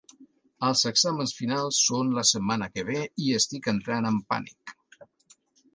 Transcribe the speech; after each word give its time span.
Els 0.69 0.79
exàmens 0.91 1.33
finals 1.41 1.81
són 1.89 2.09
la 2.19 2.25
setmana 2.31 2.71
que 2.75 2.87
ve 2.89 3.05
i 3.27 3.29
estic 3.43 3.71
entrant 3.75 4.13
en 4.13 4.21
pànic. 4.33 4.77